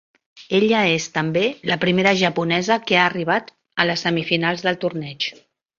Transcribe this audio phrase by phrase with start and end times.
[0.59, 1.43] Ella és també
[1.73, 3.55] la primera japonesa que ha arribat
[3.85, 5.35] a les semifinals del torneig.